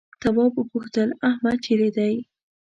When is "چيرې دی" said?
1.65-2.13